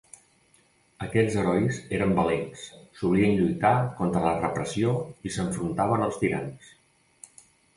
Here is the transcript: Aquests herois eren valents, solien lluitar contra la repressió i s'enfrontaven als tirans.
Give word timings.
Aquests 1.07 1.35
herois 1.41 1.77
eren 1.97 2.15
valents, 2.21 2.63
solien 3.01 3.37
lluitar 3.41 3.75
contra 4.01 4.25
la 4.27 4.33
repressió 4.41 4.97
i 5.31 5.35
s'enfrontaven 5.37 6.07
als 6.07 6.19
tirans. 6.25 6.73